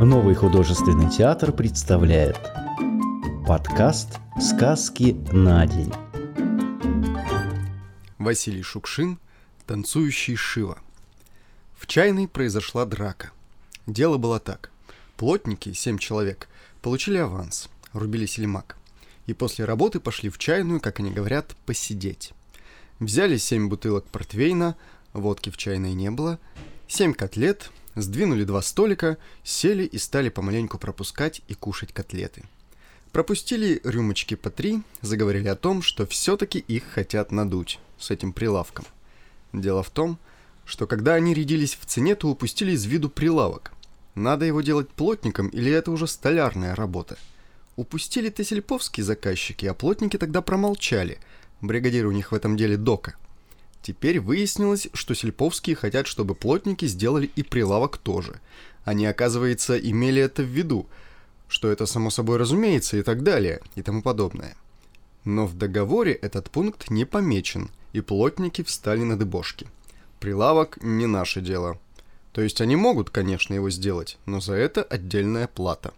[0.00, 2.38] Новый художественный театр представляет
[3.46, 5.92] подкаст «Сказки на день».
[8.16, 9.18] Василий Шукшин,
[9.66, 10.78] танцующий Шива.
[11.76, 13.30] В чайной произошла драка.
[13.86, 14.70] Дело было так.
[15.18, 16.48] Плотники, семь человек,
[16.80, 18.78] получили аванс, рубили сельмак.
[19.26, 22.32] И после работы пошли в чайную, как они говорят, посидеть.
[23.00, 24.76] Взяли семь бутылок портвейна,
[25.12, 26.38] водки в чайной не было,
[26.88, 32.44] семь котлет, сдвинули два столика, сели и стали помаленьку пропускать и кушать котлеты.
[33.12, 38.84] Пропустили рюмочки по три, заговорили о том, что все-таки их хотят надуть с этим прилавком.
[39.52, 40.18] Дело в том,
[40.64, 43.72] что когда они рядились в цене, то упустили из виду прилавок.
[44.14, 47.18] Надо его делать плотником или это уже столярная работа?
[47.76, 51.18] Упустили тесельповские заказчики, а плотники тогда промолчали.
[51.60, 53.14] Бригадир у них в этом деле дока–
[53.82, 58.40] Теперь выяснилось, что сельповские хотят, чтобы плотники сделали и прилавок тоже.
[58.84, 60.86] Они, оказывается, имели это в виду,
[61.48, 64.54] что это само собой разумеется и так далее, и тому подобное.
[65.24, 69.66] Но в договоре этот пункт не помечен, и плотники встали на дыбошки.
[70.18, 71.78] Прилавок не наше дело.
[72.32, 75.92] То есть они могут, конечно, его сделать, но за это отдельная плата.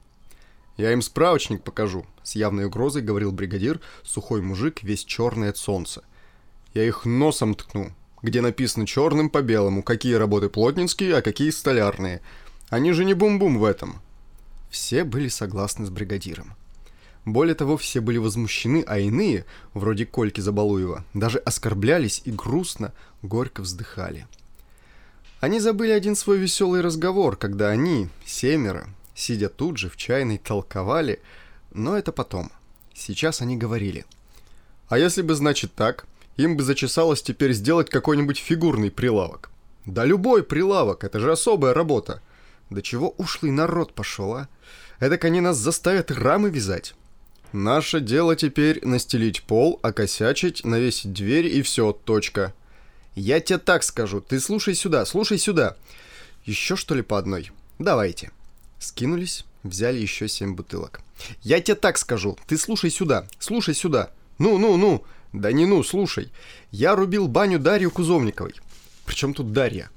[0.77, 6.03] «Я им справочник покажу»,— с явной угрозой говорил бригадир, сухой мужик, весь черный от солнца
[6.75, 7.93] я их носом ткну,
[8.23, 12.21] где написано черным по белому, какие работы плотницкие, а какие столярные.
[12.69, 14.01] Они же не бум-бум в этом.
[14.71, 16.55] Все были согласны с бригадиром.
[17.25, 23.61] Более того, все были возмущены, а иные, вроде Кольки Забалуева, даже оскорблялись и грустно, горько
[23.61, 24.27] вздыхали.
[25.41, 31.21] Они забыли один свой веселый разговор, когда они, семеро, сидя тут же в чайной, толковали,
[31.73, 32.51] но это потом.
[32.95, 34.05] Сейчас они говорили.
[34.89, 36.07] «А если бы, значит, так?
[36.37, 39.51] Им бы зачесалось теперь сделать какой-нибудь фигурный прилавок.
[39.85, 42.23] Да любой прилавок, это же особая работа.
[42.71, 44.49] Да чего ушлый народ пошел, а?
[45.01, 46.95] Эдак они нас заставят рамы вязать.
[47.53, 52.55] Наше дело теперь настелить пол, окосячить, навесить дверь и все, точка.
[53.15, 55.77] Я тебе так скажу, ты слушай сюда, слушай сюда.
[56.45, 57.51] Еще что ли по одной?
[57.79, 58.31] Давайте.
[58.79, 61.03] Скинулись, взяли еще семь бутылок.
[61.43, 64.11] Я тебе так скажу, ты слушай сюда, слушай сюда.
[64.39, 66.31] Ну, ну, ну, да не ну, слушай,
[66.71, 68.55] я рубил баню Дарью Кузовниковой.
[69.07, 69.91] Причем тут Дарья?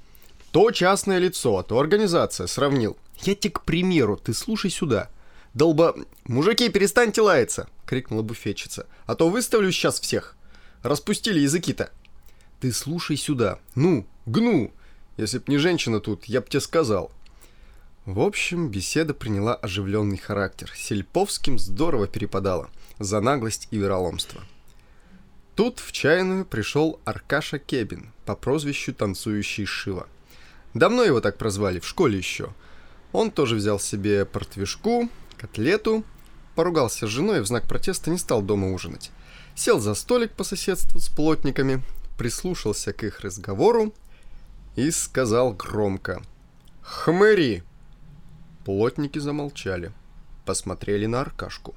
[0.50, 2.96] То частное лицо, а то организация, сравнил.
[3.22, 5.10] Я тебе к примеру, ты слушай сюда.
[5.52, 5.94] Долба...
[6.24, 8.86] Мужики, перестаньте лаяться, крикнула буфетчица.
[9.04, 10.36] А то выставлю сейчас всех.
[10.82, 11.90] Распустили языки-то.
[12.60, 13.58] Ты слушай сюда.
[13.74, 14.72] Ну, гну.
[15.16, 17.10] Если б не женщина тут, я б тебе сказал.
[18.06, 20.72] В общем, беседа приняла оживленный характер.
[20.74, 24.42] Сельповским здорово перепадало за наглость и вероломство.
[25.56, 30.06] Тут в чайную пришел Аркаша Кебин по прозвищу «Танцующий Шива».
[30.74, 32.52] Давно его так прозвали, в школе еще.
[33.12, 35.08] Он тоже взял себе портвишку,
[35.38, 36.04] котлету,
[36.56, 39.10] поругался с женой и в знак протеста не стал дома ужинать.
[39.54, 41.82] Сел за столик по соседству с плотниками,
[42.18, 43.94] прислушался к их разговору
[44.74, 46.22] и сказал громко
[46.82, 47.62] «Хмыри!».
[48.66, 49.90] Плотники замолчали,
[50.44, 51.74] посмотрели на Аркашку.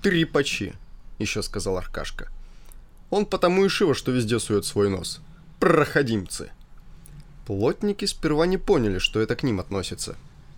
[0.00, 0.72] «Трипачи!»—
[1.18, 2.30] еще сказал Аркашка—
[3.10, 5.20] он потому и шиво, что везде сует свой нос.
[5.58, 6.50] Проходимцы.
[7.46, 10.16] Плотники сперва не поняли, что это к ним относится.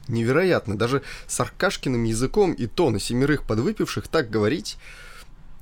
[0.08, 4.76] Невероятно, даже с Аркашкиным языком и то на семерых подвыпивших так говорить.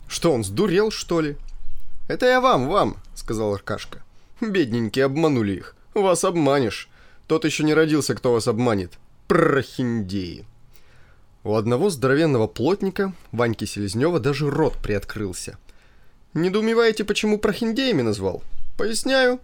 [0.08, 1.36] Что, он сдурел, что ли?
[2.08, 4.02] «Это я вам, вам»,— сказал Аркашка.
[4.40, 5.76] «Бедненькие, обманули их.
[5.94, 6.88] Вас обманешь.
[7.28, 8.94] Тот еще не родился, кто вас обманет.
[9.28, 10.44] Прохиндеи».
[11.44, 15.56] У одного здоровенного плотника, Ваньки Селезнева, даже рот приоткрылся—
[16.34, 18.42] Недоумеваете, почему прохиндеями назвал?
[18.76, 19.41] Поясняю.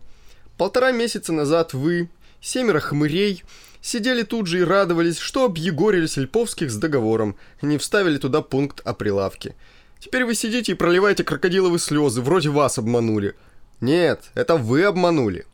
[0.56, 2.08] Полтора месяца назад вы,
[2.40, 3.42] семеро хмырей,
[3.82, 8.94] сидели тут же и радовались, что объегорили Сельповских с договором, не вставили туда пункт о
[8.94, 9.54] прилавке.
[9.98, 13.34] Теперь вы сидите и проливаете крокодиловые слезы, вроде вас обманули.
[13.80, 15.44] Нет, это вы обманули.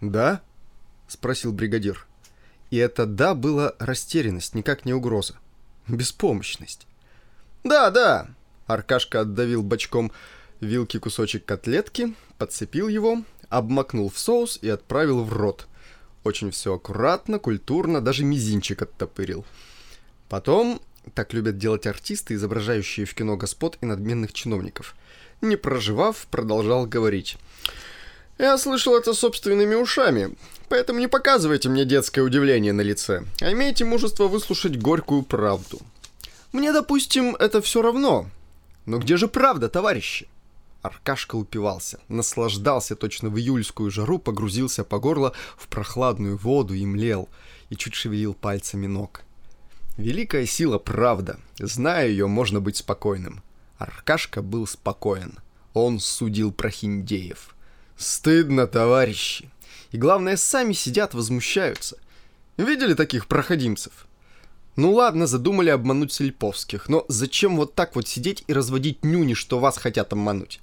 [0.00, 0.40] Да?
[1.06, 2.06] Спросил бригадир.
[2.70, 5.34] И это «да» было растерянность, никак не угроза.
[5.88, 6.86] Беспомощность.
[7.64, 8.28] «Да, да,
[8.72, 10.12] Аркашка отдавил бочком
[10.60, 15.66] вилки кусочек котлетки, подцепил его, обмакнул в соус и отправил в рот.
[16.24, 19.44] Очень все аккуратно, культурно, даже мизинчик оттопырил.
[20.28, 20.80] Потом,
[21.14, 24.94] так любят делать артисты, изображающие в кино господ и надменных чиновников,
[25.40, 27.38] не проживав, продолжал говорить.
[28.38, 30.34] «Я слышал это собственными ушами,
[30.68, 35.80] поэтому не показывайте мне детское удивление на лице, а имейте мужество выслушать горькую правду.
[36.52, 38.30] Мне, допустим, это все равно,
[38.86, 40.28] но где же правда, товарищи?
[40.82, 47.28] Аркашка упивался, наслаждался точно в июльскую жару, погрузился по горло в прохладную воду и млел,
[47.68, 49.22] и чуть шевелил пальцами ног.
[49.98, 51.38] Великая сила правда.
[51.58, 53.42] Зная ее, можно быть спокойным.
[53.76, 55.38] Аркашка был спокоен.
[55.74, 57.54] Он судил прохиндеев.
[57.96, 59.50] Стыдно, товарищи.
[59.90, 61.98] И главное, сами сидят, возмущаются.
[62.56, 64.06] Видели таких проходимцев?
[64.80, 69.58] Ну ладно, задумали обмануть Сельповских, но зачем вот так вот сидеть и разводить нюни, что
[69.58, 70.58] вас хотят обмануть?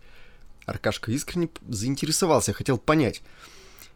[0.66, 3.22] Аркашка искренне заинтересовался, хотел понять.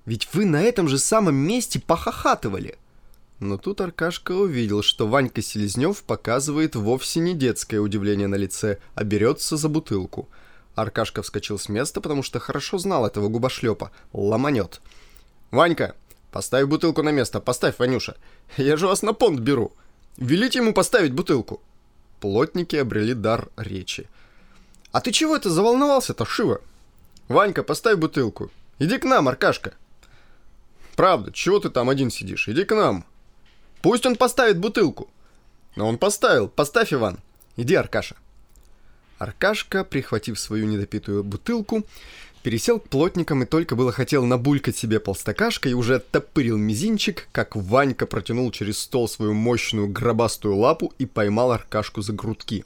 [0.05, 2.77] Ведь вы на этом же самом месте похохатывали.
[3.39, 9.03] Но тут Аркашка увидел, что Ванька Селезнев показывает вовсе не детское удивление на лице, а
[9.03, 10.29] берется за бутылку.
[10.75, 13.89] Аркашка вскочил с места, потому что хорошо знал этого губошлепа.
[14.13, 14.81] Ломанет.
[15.49, 15.95] «Ванька,
[16.31, 18.17] поставь бутылку на место, поставь, Ванюша.
[18.55, 19.73] Я же вас на понт беру.
[20.17, 21.61] Велите ему поставить бутылку».
[22.19, 24.07] Плотники обрели дар речи.
[24.91, 26.61] «А ты чего это заволновался-то, Шива?»
[27.27, 28.51] «Ванька, поставь бутылку.
[28.79, 29.73] Иди к нам, Аркашка».
[30.95, 32.47] «Правда, чего ты там один сидишь?
[32.47, 33.05] Иди к нам».
[33.81, 35.09] Пусть он поставит бутылку.
[35.75, 36.47] Но он поставил.
[36.47, 37.19] Поставь, Иван.
[37.55, 38.15] Иди, Аркаша.
[39.17, 41.83] Аркашка, прихватив свою недопитую бутылку,
[42.41, 47.55] пересел к плотникам и только было хотел набулькать себе полстакашка и уже оттопырил мизинчик, как
[47.55, 52.65] Ванька протянул через стол свою мощную гробастую лапу и поймал Аркашку за грудки.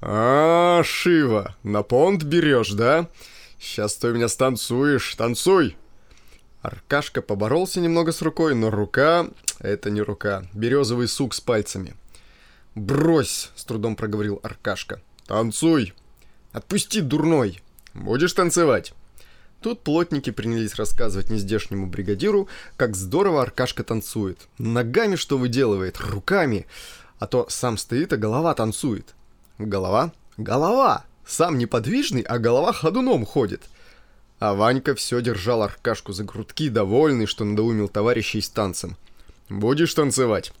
[0.00, 3.08] «А, Шива, на понт берешь, да?
[3.60, 5.76] Сейчас ты у меня станцуешь, танцуй!»
[6.60, 9.28] Аркашка поборолся немного с рукой, но рука—
[9.58, 10.44] это не рука.
[10.52, 11.94] Березовый сук с пальцами.
[12.74, 15.00] «Брось!»— с трудом проговорил Аркашка.
[15.26, 15.92] «Танцуй!»
[16.52, 17.60] «Отпусти, дурной!»
[17.94, 18.94] «Будешь танцевать?»
[19.62, 24.48] Тут плотники принялись рассказывать нездешнему бригадиру, как здорово Аркашка танцует.
[24.58, 26.66] Ногами что выделывает, руками.
[27.20, 29.14] А то сам стоит, а голова танцует.
[29.58, 30.12] Голова?
[30.36, 31.04] Голова!
[31.24, 33.62] Сам неподвижный, а голова ходуном ходит.
[34.40, 38.96] А Ванька все держал Аркашку за грудки, довольный, что надоумил товарищей с танцем.
[39.48, 40.52] «Будешь танцевать?»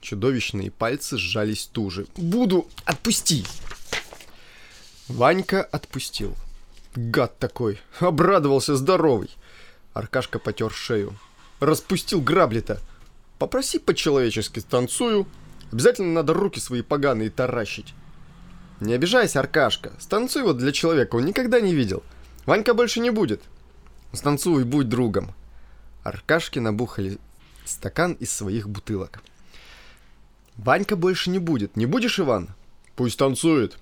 [0.00, 2.06] Чудовищные пальцы сжались туже.
[2.16, 2.66] «Буду!
[2.86, 3.44] Отпусти!»
[5.08, 6.34] Ванька отпустил.
[6.94, 7.80] Гад такой!
[8.00, 9.30] Обрадовался здоровый!
[9.92, 11.14] Аркашка потер шею.
[11.60, 12.80] Распустил грабли-то.
[13.38, 15.26] Попроси по-человечески, станцую.
[15.72, 17.94] Обязательно надо руки свои поганые таращить.
[18.80, 19.92] Не обижайся, Аркашка.
[19.98, 22.02] Станцуй вот для человека, он никогда не видел.—
[22.46, 23.42] Ванька больше не будет.
[24.12, 25.34] Станцуй, будь другом.
[26.02, 27.18] Аркашки набухали
[27.64, 29.22] стакан из своих бутылок.
[30.56, 31.76] Ванька больше не будет.
[31.76, 32.48] Не будешь, Иван?
[32.96, 33.78] Пусть танцует.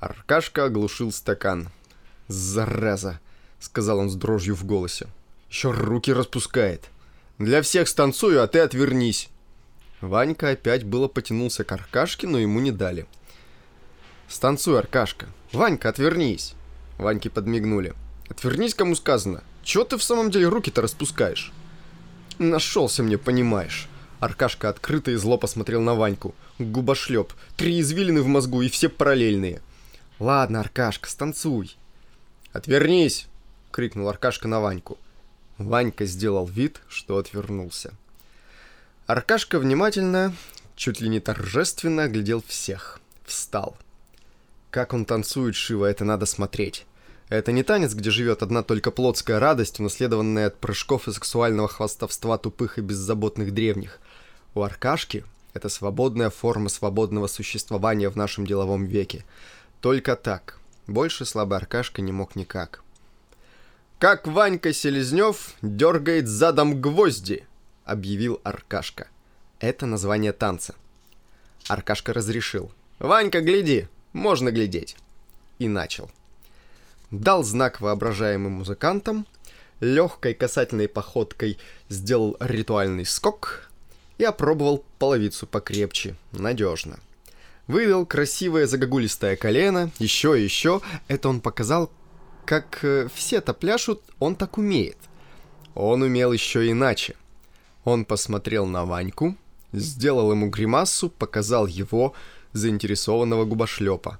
[0.00, 1.68] Аркашка оглушил стакан.
[2.28, 3.20] «Зараза!»—
[3.60, 5.08] сказал он с дрожью в голосе.
[5.50, 6.90] «Еще руки распускает.
[7.38, 9.28] Для всех станцую, а ты отвернись!»
[10.00, 13.06] Ванька опять было потянулся к Аркашке, но ему не дали.
[14.28, 15.26] «Станцуй, Аркашка!
[15.52, 16.54] Ванька, отвернись!»
[16.98, 17.94] Ваньке подмигнули.
[18.28, 19.42] «Отвернись, кому сказано.
[19.62, 21.52] Чего ты в самом деле руки-то распускаешь?»
[22.38, 23.88] «Нашелся мне, понимаешь».
[24.20, 26.34] Аркашка открыто и зло посмотрел на Ваньку.
[26.58, 27.32] Губошлеп.
[27.56, 29.60] Три извилины в мозгу и все параллельные.
[30.18, 31.76] «Ладно, Аркашка, станцуй».
[32.54, 33.26] «Отвернись!»—
[33.72, 34.96] крикнул Аркашка на Ваньку.
[35.58, 37.92] Ванька сделал вид, что отвернулся.
[39.06, 40.32] Аркашка внимательно,
[40.76, 43.00] чуть ли не торжественно оглядел всех.
[43.24, 43.76] Встал.
[44.70, 46.86] Как он танцует, Шива, это надо смотреть.
[47.28, 52.38] Это не танец, где живет одна только плотская радость, унаследованная от прыжков и сексуального хвастовства
[52.38, 53.98] тупых и беззаботных древних.
[54.54, 55.24] У Аркашки
[55.54, 59.24] это свободная форма свободного существования в нашем деловом веке.
[59.80, 60.60] Только так.
[60.86, 62.82] Больше слабый Аркашка не мог никак.
[63.98, 67.46] «Как Ванька Селезнев дергает задом гвозди!»—
[67.84, 69.08] объявил Аркашка.
[69.60, 70.74] Это название танца.
[71.68, 72.70] Аркашка разрешил.
[72.98, 74.96] «Ванька, гляди!» можно глядеть.
[75.58, 76.10] И начал.
[77.10, 79.26] Дал знак воображаемым музыкантам,
[79.80, 81.58] легкой касательной походкой
[81.90, 83.70] сделал ритуальный скок
[84.16, 86.98] и опробовал половицу покрепче, надежно.
[87.66, 90.80] Вывел красивое загогулистое колено, еще и еще.
[91.08, 91.90] Это он показал,
[92.44, 94.98] как э, все-то пляшут, он так умеет.
[95.74, 97.16] Он умел еще иначе.
[97.84, 99.36] Он посмотрел на Ваньку,
[99.72, 102.14] сделал ему гримасу, показал его,
[102.52, 104.18] заинтересованного губошлепа.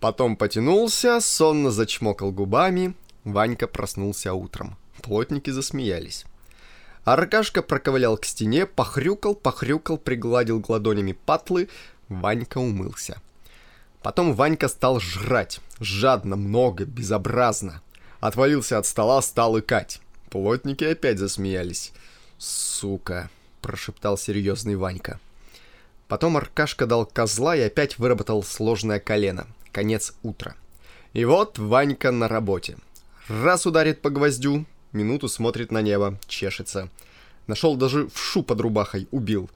[0.00, 2.94] Потом потянулся, сонно зачмокал губами.
[3.24, 4.76] Ванька проснулся утром.
[5.00, 6.24] Плотники засмеялись.
[7.04, 11.68] Аркашка проковылял к стене, похрюкал, похрюкал, пригладил ладонями патлы.
[12.20, 13.20] Ванька умылся.
[14.02, 15.60] Потом Ванька стал жрать.
[15.80, 17.82] Жадно, много, безобразно.
[18.20, 20.00] Отвалился от стола, стал икать.
[20.30, 21.92] Плотники опять засмеялись.
[22.38, 25.20] «Сука!»– прошептал серьезный Ванька.
[26.08, 29.46] Потом Аркашка дал козла и опять выработал сложное колено.
[29.72, 30.54] Конец утра.
[31.12, 32.76] И вот Ванька на работе.
[33.28, 36.88] Раз ударит по гвоздю, минуту смотрит на небо, чешется.
[37.46, 39.50] Нашел даже в шу под рубахой, убил.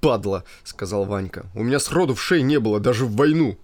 [0.00, 1.46] «Падла»,— сказал Ванька.
[1.54, 3.58] «У меня сроду в шее не было, даже в войну».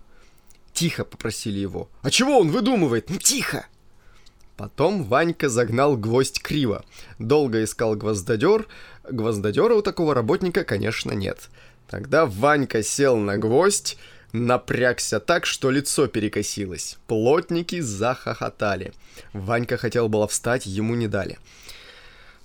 [0.72, 1.88] «Тихо»,— попросили его.
[2.02, 3.10] «А чего он выдумывает?
[3.10, 3.66] Ну, тихо!»
[4.56, 6.84] Потом Ванька загнал гвоздь криво.
[7.20, 8.66] Долго искал гвоздодер.
[9.08, 11.48] Гвоздодера у такого работника, конечно, нет.
[11.88, 13.96] Тогда Ванька сел на гвоздь,
[14.32, 16.98] напрягся так, что лицо перекосилось.
[17.06, 18.92] Плотники захохотали.
[19.32, 21.38] Ванька хотел было встать, ему не дали.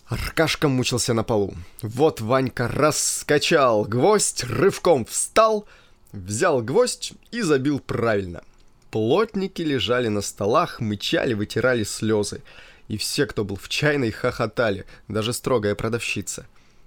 [0.08, 1.56] Аркашка мучился на полу.
[1.82, 5.66] Вот Ванька раскачал гвоздь, рывком встал,
[6.12, 8.44] взял гвоздь и забил правильно.
[8.92, 12.42] Плотники лежали на столах, мычали, вытирали слезы.
[12.90, 16.46] И все, кто был в чайной, хохотали, даже строгая продавщица.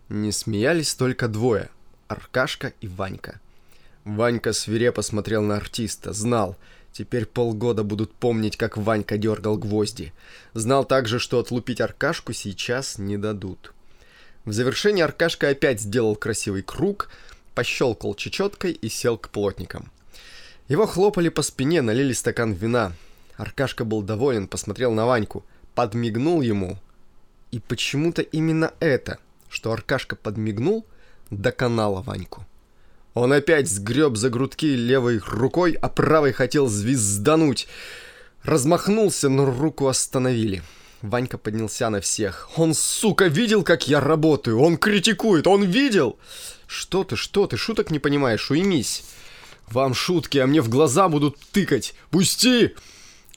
[0.09, 1.71] Не смеялись только двое—
[2.09, 3.41] Аркашка и Ванька.
[4.05, 6.57] Ванька свирепо смотрел на артиста, знал—
[6.97, 10.15] Теперь полгода будут помнить, как Ванька дергал гвозди.
[10.55, 13.75] Знал также, что отлупить Аркашку сейчас не дадут.
[14.47, 17.11] В завершение Аркашка опять сделал красивый круг,
[17.55, 19.93] пощелкал чечеткой и сел к плотникам.
[20.69, 22.95] Его хлопали по спине, налили стакан вина.
[23.37, 26.79] Аркашка был доволен, посмотрел на Ваньку, подмигнул ему.
[27.50, 29.19] И почему-то именно это,
[29.50, 30.87] что Аркашка подмигнул,
[31.29, 32.47] доконало Ваньку.
[33.17, 37.67] Он опять сгреб за грудки левой рукой, а правой хотел звездануть.
[38.43, 40.63] Размахнулся, но руку остановили.
[41.01, 42.51] Ванька поднялся на всех.
[42.57, 44.61] «Он, сука, видел, как я работаю?
[44.61, 45.47] Он критикует!
[45.47, 46.19] Он видел!»
[46.67, 47.57] «Что ты, что ты?
[47.57, 48.51] Шуток не понимаешь?
[48.51, 49.03] Уймись!»
[49.69, 51.95] «Вам шутки, а мне в глаза будут тыкать!
[52.11, 52.75] Пусти!»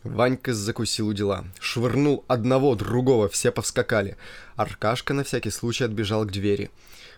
[0.04, 1.46] Ванька закусил у дела.
[1.62, 4.18] Швырнул одного, другого, все повскакали.
[4.58, 6.70] Аркашка на всякий случай отбежал к двери.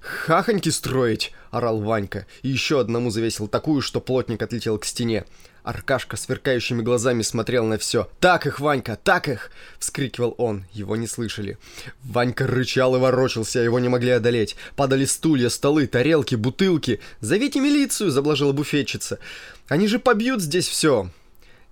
[0.02, 2.26] «Хахоньки строить!»— орал Ванька.
[2.42, 5.26] И еще одному завесил такую, что плотник отлетел к стене.
[5.64, 8.10] Аркашка сверкающими глазами смотрел на все.
[8.20, 10.66] «Так их, Ванька, так их!»— вскрикивал он.
[10.74, 11.60] Его не слышали.
[12.04, 14.56] Ванька рычал и ворочался, его не могли одолеть.
[14.76, 17.00] Падали стулья, столы, тарелки, бутылки.
[17.20, 19.20] «Зовите милицию!»— заблажила буфетчица.
[19.68, 21.12] «Они же побьют здесь все!»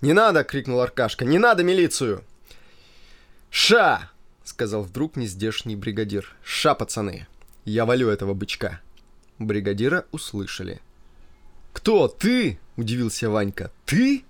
[0.02, 1.26] «Не надо!»— крикнул Аркашка.
[1.26, 2.24] «Не надо милицию!»
[3.50, 4.12] «Ша!»—
[4.44, 6.36] сказал вдруг нездешний бригадир.
[6.44, 7.28] «Ша, пацаны!»
[7.66, 8.82] Я валю этого бычка.
[9.38, 10.82] Бригадира услышали.
[11.74, 12.08] «Кто?
[12.08, 13.72] Ты?»– удивился Ванька.
[13.86, 14.24] «Ты?»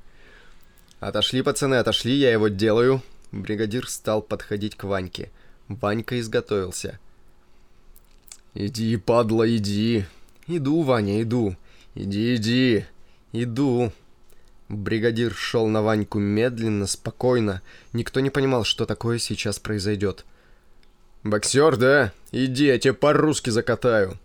[1.00, 3.01] «Отошли, пацаны, отошли, я его делаю».
[3.31, 5.31] Бригадир стал подходить к Ваньке.
[5.67, 7.00] Ванька изготовился.
[8.53, 10.05] «Иди, падла, иди!»
[10.48, 11.55] «Иду, Ваня, иду!»
[11.95, 12.86] «Иди, иди!»
[13.31, 13.91] «Иду!»
[14.67, 17.62] Бригадир шел на Ваньку медленно, спокойно.
[17.93, 20.25] Никто не понимал, что такое сейчас произойдет.
[21.23, 22.13] «Боксер, да?
[22.31, 24.17] Иди, я тебе по-русски закатаю».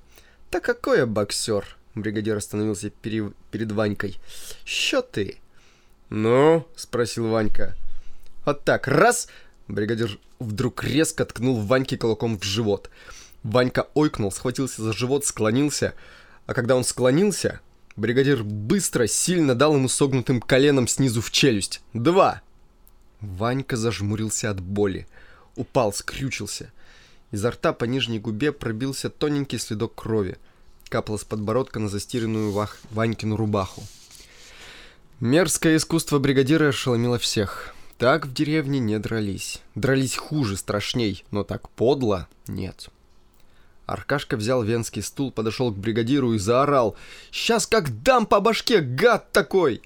[0.52, 3.32] «Да какой я боксер?» Бригадир остановился пере...
[3.50, 4.18] перед Ванькой.
[4.64, 5.38] «Що ты?»
[6.10, 7.76] «Ну?»— спросил Ванька.
[8.44, 9.28] «Вот так, раз!»
[9.68, 12.90] Бригадир вдруг резко ткнул Ваньке кулаком в живот.
[13.42, 15.94] Ванька ойкнул, схватился за живот, склонился.
[16.46, 17.60] А когда он склонился,
[17.96, 21.80] бригадир быстро, сильно дал ему согнутым коленом снизу в челюсть.
[21.92, 22.42] «Два!»
[23.20, 25.06] Ванька зажмурился от боли.
[25.56, 26.72] Упал, скрючился.
[27.30, 30.36] Изо рта по нижней губе пробился тоненький следок крови.
[30.88, 32.78] Капало с подбородка на застиранную Вах...
[32.90, 33.82] Ванькину рубаху.
[35.20, 37.74] Мерзкое искусство бригадира ошеломило всех.
[37.98, 39.62] Так в деревне не дрались.
[39.74, 42.90] Дрались хуже, страшней, но так подло нет.
[43.86, 46.96] Аркашка взял венский стул, подошел к бригадиру и заорал.
[47.30, 49.82] «Сейчас как дам по башке, гад такой!»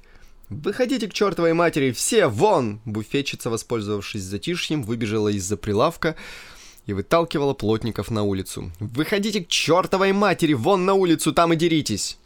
[0.48, 6.16] «Выходите к чертовой матери, все, вон!» Буфетчица, воспользовавшись затишьем, выбежала из-за прилавка,
[6.88, 8.72] и выталкивала плотников на улицу.
[8.80, 10.54] «Выходите к чертовой матери!
[10.54, 12.16] Вон на улицу, там и деритесь!»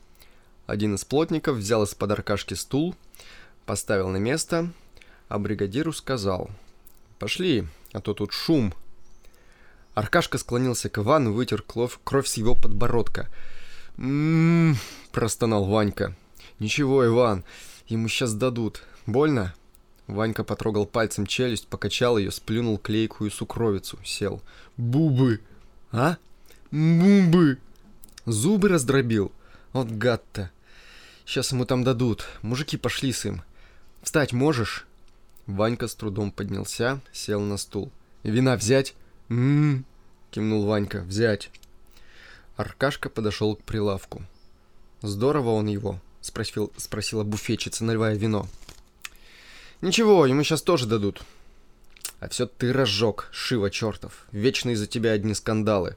[0.67, 2.95] Один из плотников взял из-под Аркашки стул,
[3.67, 4.71] поставил на место,
[5.29, 6.49] а бригадиру сказал
[7.19, 8.73] «Пошли, а то тут шум».
[9.95, 13.29] Аркашка склонился к Ивану, вытер кровь, кровь с его подбородка.
[13.99, 14.77] «М-м-м»,
[15.11, 16.15] простонал Ванька.
[16.61, 17.43] «Ничего, Иван,
[17.89, 18.85] ему сейчас дадут.
[19.07, 19.55] Больно?»
[20.13, 24.43] Ванька потрогал пальцем челюсть, покачал ее, сплюнул клейкую сукровицу, сел.
[24.77, 25.41] «Бубы!»
[25.91, 26.17] «А?
[26.71, 27.59] Бубы!»
[28.25, 29.33] Зубы раздробил.
[29.73, 30.51] Вот гад-то.
[31.25, 32.25] Сейчас ему там дадут.
[32.43, 33.43] Мужики пошли с им.
[34.03, 34.87] Встать можешь?
[35.47, 37.91] Ванька с трудом поднялся, сел на стул.
[38.23, 38.95] «Вина взять?»
[39.29, 39.85] «М-м-м»,
[40.31, 41.01] кивнул Ванька.
[41.01, 41.51] «Взять».
[42.57, 44.23] Аркашка подошел к прилавку.
[45.01, 48.47] «Здорово он его?»— спросил, спросила буфетчица, наливая вино.
[49.83, 51.23] Ничего, ему сейчас тоже дадут.
[52.21, 54.27] А все ты разжег, Шива чертов.
[54.31, 55.97] Вечно из-за тебя одни скандалы.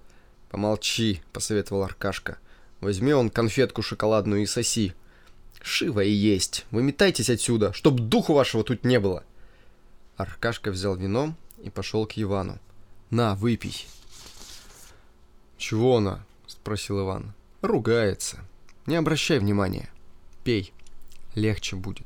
[0.49, 2.39] Помолчи, посоветовал Аркашка.
[2.81, 4.95] Возьми он конфетку шоколадную и соси.
[5.61, 6.65] Шива и есть.
[6.71, 9.23] Вы метайтесь отсюда, чтоб духу вашего тут не было.
[10.17, 12.57] Аркашка взял вино и пошел к Ивану.
[13.11, 13.85] На, выпей.
[15.59, 17.33] «Чего она?»– спросил Иван.
[17.61, 18.39] «Ругается.
[18.87, 19.89] Не обращай внимания.
[20.43, 20.73] Пей.
[21.35, 22.05] Легче будет».